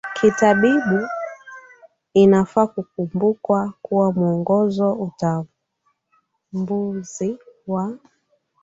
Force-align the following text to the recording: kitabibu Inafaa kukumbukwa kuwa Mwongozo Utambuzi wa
kitabibu 0.15 0.99
Inafaa 2.13 2.67
kukumbukwa 2.67 3.73
kuwa 3.81 4.13
Mwongozo 4.13 4.93
Utambuzi 4.93 7.37
wa 7.67 7.97